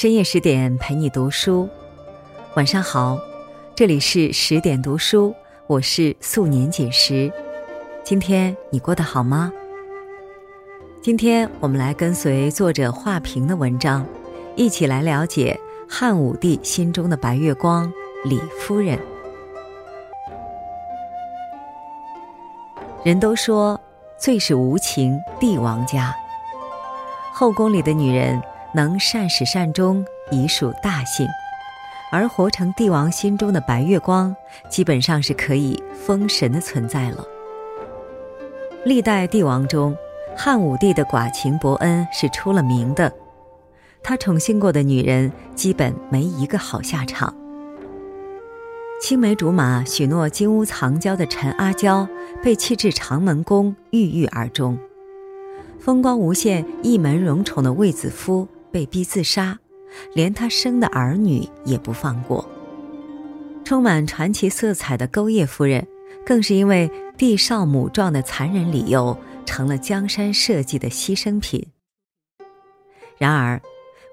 [0.00, 1.68] 深夜十点陪你读书，
[2.54, 3.18] 晚上好，
[3.74, 5.34] 这里是十点读书，
[5.66, 7.32] 我是素年锦时。
[8.04, 9.52] 今天你过得好吗？
[11.02, 14.06] 今天我们来跟随作者画屏的文章，
[14.54, 15.58] 一起来了解
[15.90, 17.92] 汉武帝心中的白月光——
[18.24, 18.96] 李夫人。
[23.02, 23.80] 人都说
[24.16, 26.14] 最是无情帝王家，
[27.32, 28.40] 后宫里的女人。
[28.78, 31.26] 能善始善终已属大幸，
[32.12, 34.32] 而活成帝王心中的白月光，
[34.70, 37.26] 基本上是可以封神的存在了。
[38.84, 39.96] 历代帝王中，
[40.36, 43.12] 汉武帝的寡情薄恩是出了名的，
[44.00, 47.34] 他宠幸过的女人基本没一个好下场。
[49.02, 52.06] 青梅竹马许诺金屋藏娇的陈阿娇，
[52.44, 54.78] 被弃至长门宫郁郁而终；
[55.80, 58.46] 风光无限、一门荣宠的卫子夫。
[58.70, 59.58] 被逼自杀，
[60.14, 62.48] 连他生的儿女也不放过。
[63.64, 65.86] 充满传奇色彩的钩叶夫人，
[66.24, 71.66] 更是因为帝少母壮的残忍理由，成了江山社稷的牺牲品。
[73.18, 73.60] 然而，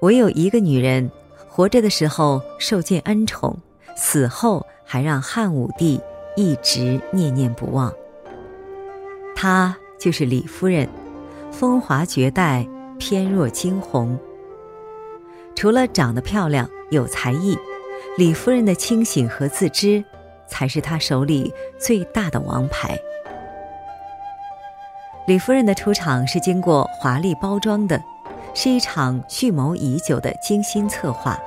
[0.01, 1.09] 唯有一个女人，
[1.47, 3.57] 活着的时候受尽恩宠，
[3.95, 6.01] 死后还让汉武帝
[6.35, 7.93] 一直念念不忘。
[9.35, 10.89] 她就是李夫人，
[11.51, 14.19] 风华绝代，翩若惊鸿。
[15.55, 17.57] 除了长得漂亮、有才艺，
[18.17, 20.03] 李夫人的清醒和自知，
[20.47, 22.97] 才是她手里最大的王牌。
[25.25, 27.99] 李夫人的出场是经过华丽包装的，
[28.53, 31.39] 是一场蓄谋已久的精心策划。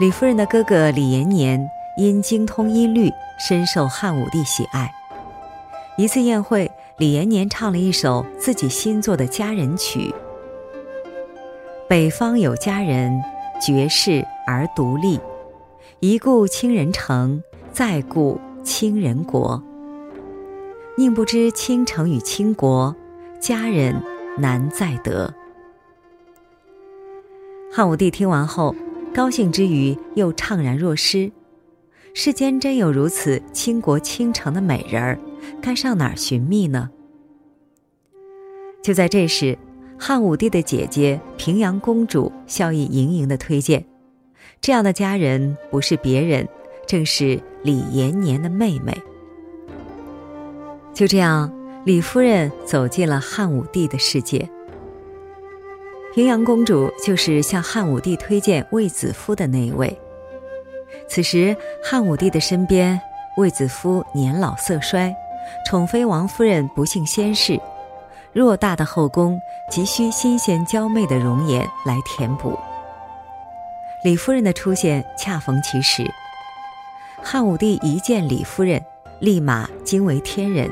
[0.00, 4.90] 李夫人的哥哥李延年因精通音律，深受汉武帝喜爱。
[5.96, 10.12] 一次宴会，李延年唱了一首自己新作的佳人曲。
[11.90, 13.20] 北方有佳人，
[13.60, 15.18] 绝世而独立。
[15.98, 19.60] 一顾倾人城，再顾倾人国。
[20.96, 22.94] 宁不知倾城与倾国，
[23.40, 24.00] 佳人
[24.38, 25.34] 难再得。
[27.72, 28.72] 汉武帝听完后，
[29.12, 31.32] 高兴之余又怅然若失。
[32.14, 35.18] 世间真有如此倾国倾城的美人儿，
[35.60, 36.90] 该上哪儿寻觅呢？
[38.80, 39.58] 就在这时。
[40.02, 43.84] 汉武帝的姐姐平阳公主笑意盈盈的推荐，
[44.58, 46.48] 这样的佳人不是别人，
[46.86, 48.96] 正是李延年的妹妹。
[50.94, 51.52] 就这样，
[51.84, 54.48] 李夫人走进了汉武帝的世界。
[56.14, 59.94] 平阳公主就是向汉武帝推荐卫子夫的那一位。
[61.08, 62.98] 此时，汉武帝的身边，
[63.36, 65.14] 卫子夫年老色衰，
[65.68, 67.60] 宠妃王夫人不幸仙逝。
[68.34, 72.58] 偌大的后宫急需新鲜娇媚的容颜来填补。
[74.04, 76.08] 李夫人的出现恰逢其时，
[77.22, 78.82] 汉武帝一见李夫人，
[79.18, 80.70] 立马惊为天人。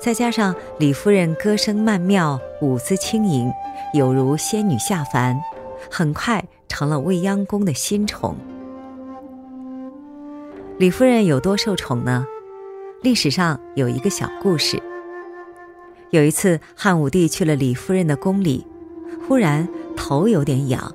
[0.00, 3.52] 再加上李夫人歌声曼妙，舞姿轻盈，
[3.92, 5.40] 有如仙女下凡，
[5.90, 8.36] 很快成了未央宫的新宠。
[10.78, 12.26] 李夫人有多受宠呢？
[13.02, 14.82] 历史上有一个小故事。
[16.14, 18.64] 有一次，汉武帝去了李夫人的宫里，
[19.26, 20.94] 忽然头有点痒，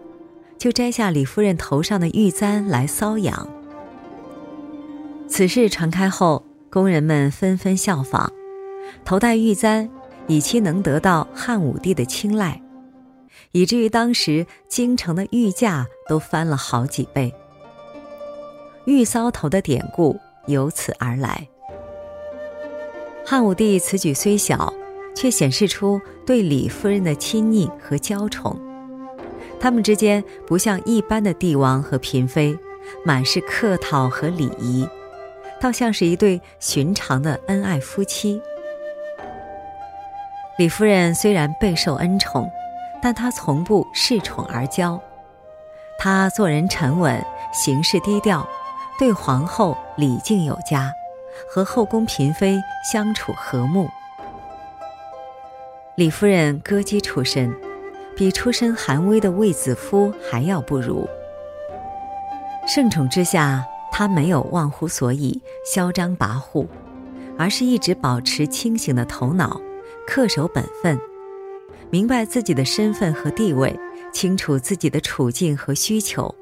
[0.57, 3.49] 就摘下李夫人头上的玉簪来搔痒。
[5.27, 8.31] 此事传开后，宫人们纷纷效仿，
[9.03, 9.89] 头戴玉簪，
[10.27, 12.61] 以期能得到汉武帝的青睐，
[13.51, 17.35] 以至于当时京城的玉价都翻了好几倍。
[18.85, 21.45] 玉搔头的典故由此而来。
[23.25, 24.73] 汉武帝此举虽小。
[25.19, 28.57] 却显示出对李夫人的亲昵和娇宠，
[29.59, 32.57] 他们之间不像一般的帝王和嫔妃，
[33.03, 34.87] 满是客套和礼仪，
[35.59, 38.41] 倒像是一对寻常的恩爱夫妻。
[40.57, 42.49] 李夫人虽然备受恩宠，
[43.01, 44.97] 但她从不恃宠而骄，
[45.97, 47.21] 她做人沉稳，
[47.51, 48.47] 行事低调，
[48.97, 50.89] 对皇后礼敬有加，
[51.53, 52.57] 和后宫嫔妃
[52.89, 53.89] 相处和睦。
[55.99, 57.53] 李夫人歌姬出身，
[58.15, 61.05] 比出身寒微的卫子夫还要不如。
[62.65, 66.65] 盛宠之下，她没有忘乎所以、嚣张跋扈，
[67.37, 69.59] 而是一直保持清醒的头脑，
[70.07, 70.97] 恪守本分，
[71.89, 73.77] 明白自己的身份和地位，
[74.13, 76.33] 清楚自己的处境和需求，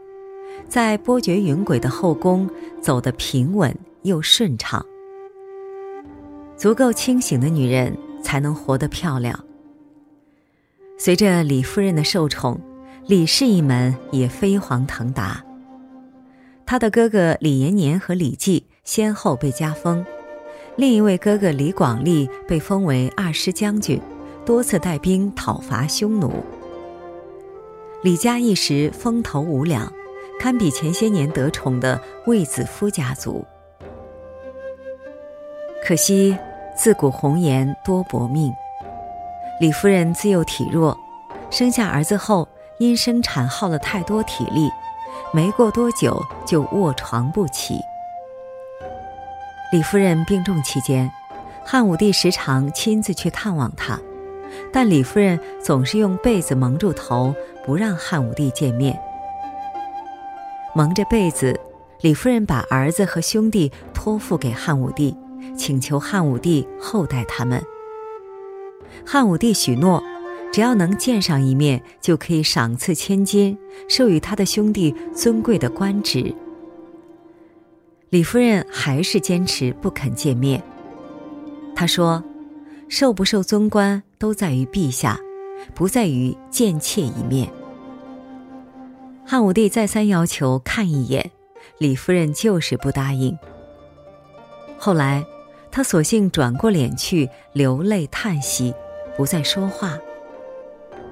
[0.70, 2.48] 在波谲云诡的后宫
[2.80, 4.86] 走得平稳又顺畅。
[6.56, 9.44] 足够清醒的女人才能活得漂亮。
[10.98, 12.60] 随着李夫人的受宠，
[13.06, 15.44] 李氏一门也飞黄腾达。
[16.66, 20.04] 他的哥哥李延年和李绩先后被加封，
[20.76, 24.02] 另一位哥哥李广利被封为二师将军，
[24.44, 26.44] 多次带兵讨伐匈奴。
[28.02, 29.94] 李家一时风头无两，
[30.40, 33.46] 堪比前些年得宠的卫子夫家族。
[35.86, 36.36] 可惜
[36.76, 38.52] 自古红颜多薄命，
[39.60, 40.96] 李夫人自幼体弱，
[41.50, 44.70] 生下儿子后因生产耗了太多体力。
[45.34, 47.80] 没过多久就卧床不起。
[49.72, 51.12] 李夫人病重期间，
[51.66, 54.00] 汉武帝时常亲自去探望她，
[54.72, 57.34] 但李夫人总是用被子蒙住头，
[57.66, 58.98] 不让汉武帝见面。
[60.76, 61.60] 蒙着被子，
[62.02, 65.18] 李夫人把儿子和兄弟托付给汉武帝，
[65.58, 67.60] 请求汉武帝厚待他们。
[69.06, 70.04] 汉武帝许诺。
[70.50, 73.56] 只要能见上一面，就可以赏赐千金，
[73.90, 76.34] 授予他的兄弟尊贵的官职。
[78.10, 80.64] 李夫人还是坚持不肯见面。
[81.76, 82.24] 她说
[82.88, 85.20] ：“受不受尊官都在于陛下，
[85.76, 87.48] 不在于见妾一面。”
[89.28, 91.30] 汉武帝再三要求看一眼，
[91.78, 93.38] 李夫人就是不答应。
[94.78, 95.24] 后来，
[95.70, 98.74] 他索性转过脸去，流泪叹息，
[99.18, 99.98] 不再说话。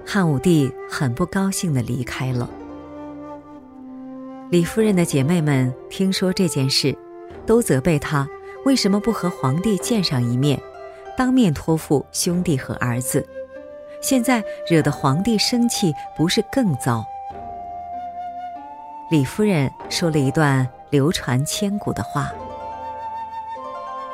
[0.05, 2.47] 汉武帝很不高兴的离开了。
[4.51, 6.95] 李夫人的姐妹们听说这件事，
[7.47, 8.27] 都责备她
[8.63, 10.61] 为什么不和皇帝见上一面，
[11.17, 13.27] 当面托付兄弟和儿子，
[14.01, 17.03] 现在惹得皇帝生气，不是更糟？
[19.09, 22.31] 李夫人说了一段流传千古的话，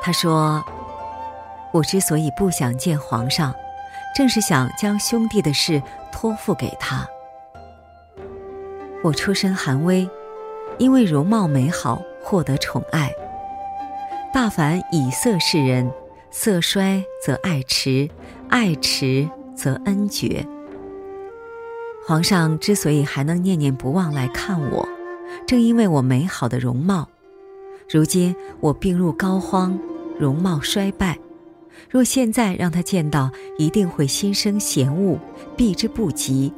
[0.00, 0.64] 她说
[1.72, 3.54] ：“我之所以不想见皇上。”
[4.14, 5.82] 正是想将兄弟的事
[6.12, 7.06] 托付给他。
[9.02, 10.08] 我出身寒微，
[10.78, 13.12] 因为容貌美好获得宠爱。
[14.32, 15.90] 大凡以色示人，
[16.30, 18.08] 色衰则爱迟，
[18.48, 20.46] 爱迟则恩绝。
[22.06, 24.88] 皇上之所以还能念念不忘来看我，
[25.46, 27.08] 正因为我美好的容貌。
[27.88, 29.78] 如今我病入膏肓，
[30.18, 31.18] 容貌衰败。
[31.90, 35.18] 若现在让他见到，一定会心生嫌恶，
[35.56, 36.52] 避之不及，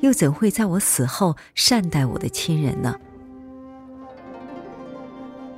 [0.00, 2.94] 又怎会在我死后善待我的亲人呢？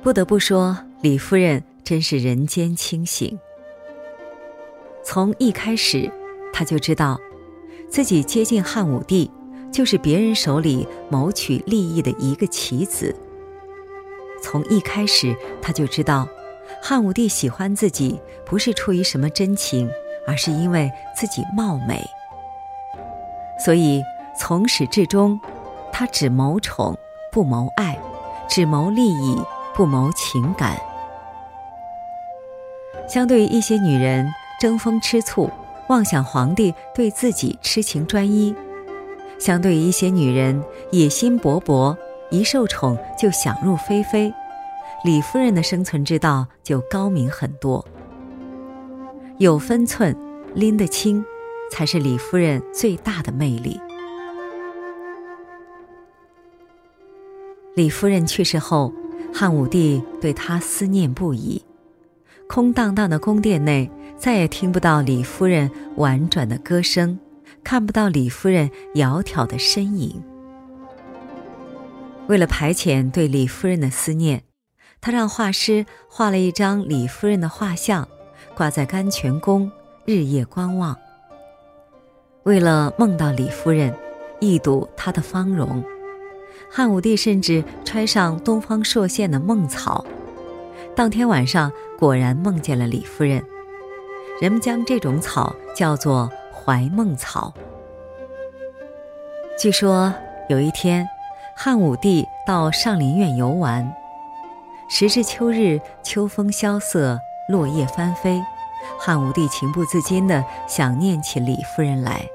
[0.03, 3.37] 不得不说，李夫人真是人间清醒。
[5.03, 6.11] 从一开始，
[6.51, 7.19] 她就知道，
[7.89, 9.29] 自己接近汉武帝，
[9.71, 13.15] 就是别人手里谋取利益的一个棋子。
[14.41, 16.27] 从一开始，她就知道。
[16.81, 18.19] 汉武帝喜欢自己，
[18.51, 19.89] 不是出于什么真情，
[20.27, 22.05] 而是因为自己貌美。
[23.57, 24.03] 所以
[24.37, 25.39] 从始至终，
[25.89, 26.97] 他只谋宠
[27.31, 27.97] 不谋爱，
[28.49, 29.41] 只谋利益
[29.73, 30.77] 不谋情感。
[33.07, 35.49] 相对于一些女人争风吃醋，
[35.87, 38.53] 妄想皇帝对自己痴情专一；
[39.39, 40.61] 相对于一些女人
[40.91, 41.95] 野心勃勃，
[42.29, 44.33] 一受宠就想入非非。
[45.05, 47.83] 李夫人的生存之道就高明很多，
[49.41, 50.15] 有分寸，
[50.53, 51.25] 拎得清，
[51.71, 53.81] 才是李夫人最大的魅力。
[57.75, 58.93] 李夫人去世后，
[59.33, 61.59] 汉武帝对她思念不已，
[62.47, 67.17] 空荡荡的宫殿内再也听不到李夫人婉转的歌声，
[67.63, 70.21] 看不到李夫人窈窕的身影。
[72.27, 74.43] 为了排遣对李夫人的思念。
[75.03, 78.07] 他让画师画了一张李夫人的画像，
[78.61, 79.71] 挂在甘泉宫，
[80.05, 80.95] 日夜观望。
[82.43, 83.91] 为了梦到李夫人，
[84.39, 85.83] 一睹她的芳容，
[86.69, 90.05] 汉武帝甚至穿上东方朔献的梦草。
[90.95, 93.43] 当天晚上果然梦见了李夫人，
[94.39, 97.51] 人们将这种草叫做怀梦草。
[99.57, 100.13] 据说
[100.49, 101.03] 有一天，
[101.55, 103.91] 汉武帝到上林苑游玩。
[104.87, 107.19] 时至秋日，秋风萧瑟，
[107.49, 108.41] 落叶翻飞，
[108.99, 112.25] 汉武帝情不自禁地想念起李夫人来。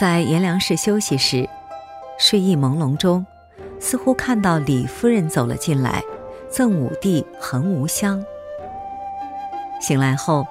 [0.00, 1.48] 在阎良室休息时，
[2.18, 3.24] 睡意朦胧中，
[3.78, 6.02] 似乎看到李夫人走了进来，
[6.50, 8.24] 赠武帝横无香。
[9.80, 10.46] 醒来后，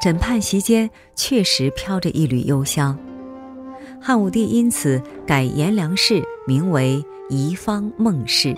[0.00, 2.98] 枕畔席间确实飘着一缕幽香，
[4.00, 8.56] 汉武帝因此改阎良室名为宜芳孟室。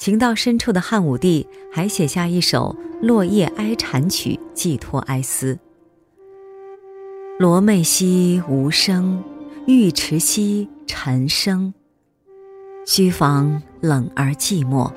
[0.00, 2.74] 情到深处的汉武帝还写下一首
[3.06, 5.58] 《落叶哀蝉曲》，寄托哀思。
[7.38, 9.22] 罗袂兮无声，
[9.66, 11.74] 玉池兮沉声。
[12.86, 14.90] 虚房冷而寂寞，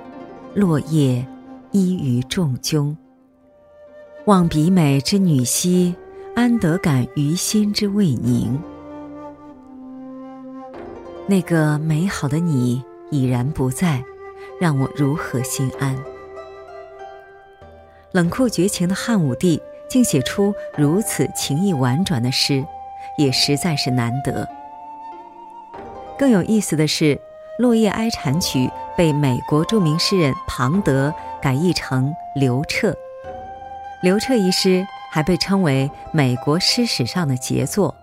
[0.55, 1.27] 落叶
[1.73, 2.95] 依于众茭。
[4.25, 5.93] 望比美之女兮，
[6.33, 8.57] 安得感于心之未宁？
[11.27, 12.81] 那个美好的你
[13.11, 14.01] 已然不在，
[14.59, 15.97] 让我如何心安？
[18.11, 22.63] 冷酷绝情的汉武帝竟写出如此情意婉转的诗，
[23.17, 24.47] 也实在是难得。
[26.17, 27.15] 更有意思的是，
[27.57, 28.59] 《落叶哀蝉曲》
[28.95, 32.91] 被美国著名诗人庞德改译成《刘彻》。
[34.03, 37.95] 刘彻一诗还被称为美国诗史上的杰作。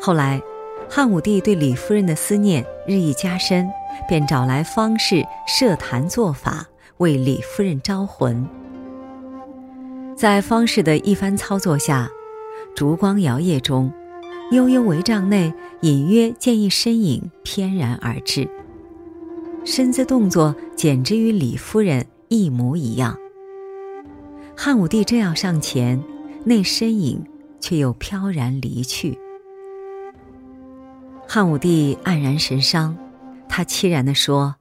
[0.00, 0.40] 后来，
[0.88, 3.70] 汉武帝对李夫人的思念日益加深，
[4.08, 6.66] 便找来方士设坛做法，
[6.98, 8.46] 为李夫人招魂。
[10.16, 12.08] 在方士的一番操作下，
[12.74, 13.92] 烛光摇曳中，
[14.50, 18.48] 悠悠帷帐内隐约见一身影翩然而至，
[19.64, 23.16] 身姿动作简直与李夫人一模一样。
[24.56, 26.02] 汉武帝正要上前，
[26.44, 27.22] 那身影
[27.60, 29.18] 却又飘然离去。
[31.28, 32.96] 汉武帝黯然神伤，
[33.48, 34.56] 他凄然地说：“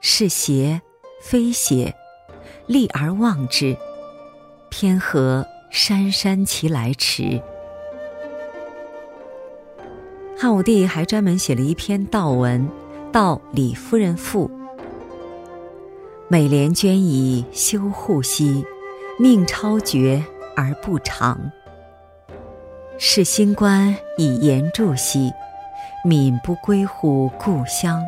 [0.00, 0.82] 是邪
[1.22, 1.94] 非邪，
[2.66, 3.76] 立而望之，
[4.70, 7.40] 偏何姗姗其来迟。”
[10.38, 12.68] 汉武帝还专门写了一篇悼文，
[13.12, 14.50] 悼李夫人赋
[16.28, 18.64] ：“美莲娟以修护兮。”
[19.18, 20.22] 命超绝
[20.54, 21.50] 而不长，
[22.98, 25.32] 是新官以言助兮，
[26.06, 28.00] 敏不归乎故乡，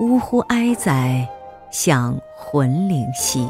[0.00, 1.28] 呜呼哀哉，
[1.70, 3.46] 想魂灵兮。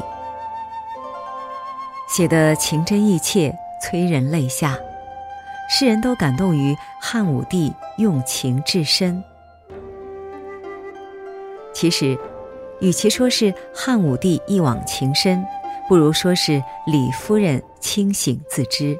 [2.09, 4.77] 写得情真意切，催人泪下，
[5.69, 9.23] 世人都感动于汉武帝用情至深。
[11.73, 12.19] 其实，
[12.81, 15.41] 与其说是汉武帝一往情深。
[15.87, 18.97] 不如说是李夫人清醒自知。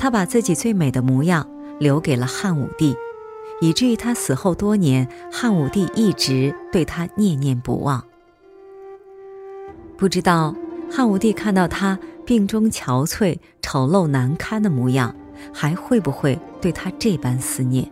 [0.00, 2.96] 她把自己最美的模样留给了汉武帝，
[3.60, 8.04] 以至于他死后多年，汉武帝一直对他念念不忘。
[9.96, 10.54] 不知道
[10.90, 15.14] 汉武帝看到他病中憔悴、丑陋难堪的模样，
[15.52, 17.88] 还会不会对他这般思念？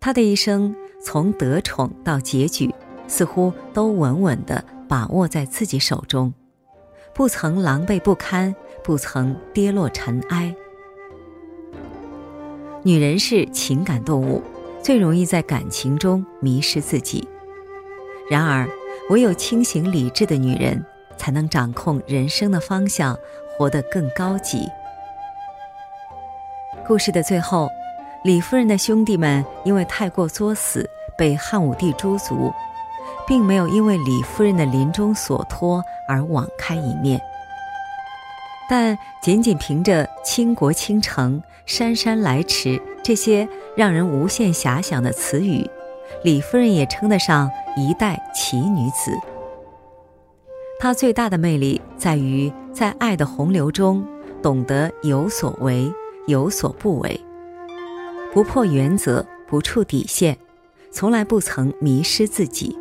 [0.00, 2.74] 他的一生从得宠到结局，
[3.06, 4.64] 似乎都稳稳的。
[4.86, 6.34] 把握在自己手中，
[7.14, 10.54] 不曾狼狈不堪，不曾跌落尘埃。
[12.86, 14.42] 女人是情感动物，
[14.82, 17.26] 最容易在感情中迷失自己。
[18.30, 18.68] 然而，
[19.08, 20.84] 唯有清醒理智的女人，
[21.16, 23.18] 才能掌控人生的方向，
[23.56, 24.68] 活得更高级。
[26.86, 27.70] 故事的最后，
[28.22, 30.86] 李夫人的兄弟们因为太过作死，
[31.16, 32.52] 被汉武帝诛族。
[33.26, 37.18] 并没有因为李夫人的临终所托而网开一面，
[38.68, 45.68] 但仅仅凭着“倾国倾城”“姗姗来迟”这些让人无限遐想的词语，
[46.22, 49.12] 李夫人也称得上一代奇女子。
[50.78, 54.06] 她最大的魅力在于在爱的洪流中
[54.42, 55.90] 懂得有所为
[56.26, 57.20] 有所不为，
[58.32, 60.36] 不破原则，不触底线，
[60.90, 62.78] 从来不曾迷失自己。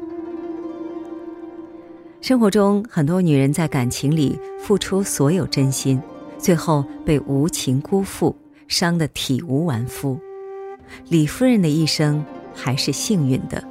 [2.24, 6.02] 生活中，很多女人在感情里付出所有真心，
[6.38, 8.34] 最后被无情辜负，
[8.70, 10.18] 伤得体无完肤。
[11.10, 12.24] 李夫人的一生
[12.56, 13.62] 还是幸运的。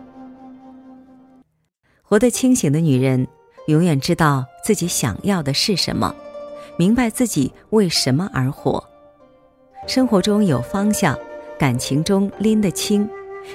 [2.03, 3.27] 活得清醒的女人，
[3.69, 6.15] 永远知道自己想要的是什么，
[6.77, 8.87] 明白自己为什么而活。
[9.87, 11.19] 生活中有方向，
[11.59, 13.09] 感情中拎得清，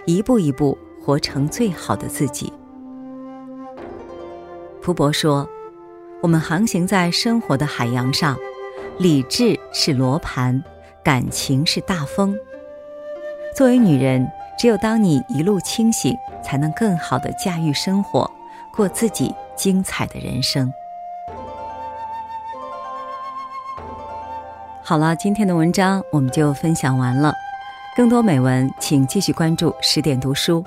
[0.08, 2.52] 一步一步活成最好的自己。
[4.88, 5.46] 蒲伯说
[6.24, 8.38] ：“我们航行在生活的海洋上，
[8.98, 10.64] 理智是罗盘，
[11.04, 12.34] 感情是大风。
[13.54, 14.26] 作为女人，
[14.58, 18.32] 只有当你一路清醒，才能更好的驾驭生活，
[18.74, 20.72] 过自己精彩的人生。”
[24.82, 27.34] 好了，今天的文章我们就分享完了。
[27.94, 30.64] 更多美文，请继续关注十点读书。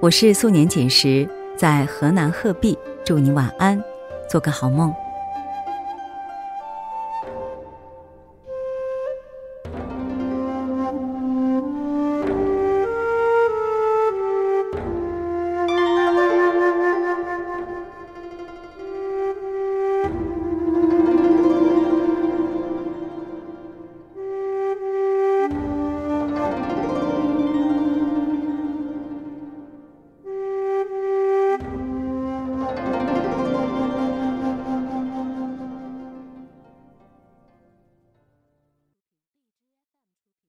[0.00, 2.78] 我是素年锦时，在河南鹤壁。
[3.04, 3.82] 祝你晚安，
[4.28, 4.94] 做个好梦。